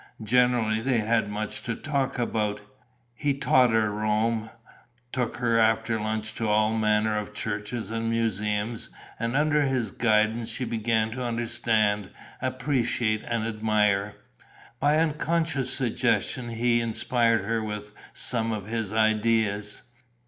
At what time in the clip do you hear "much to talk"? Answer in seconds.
1.29-2.17